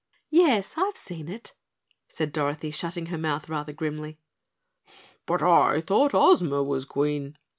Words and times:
"Yes, 0.31 0.73
I've 0.77 0.95
seen 0.97 1.29
it," 1.29 1.53
said 2.07 2.31
Dorothy, 2.33 2.71
shutting 2.71 3.05
her 3.05 3.19
mouth 3.19 3.47
rather 3.47 3.71
grimly. 3.71 4.17
"But 5.27 5.43
I 5.43 5.79
thought 5.79 6.15
Ozma 6.15 6.63
was 6.63 6.85
Queen?" 6.85 7.37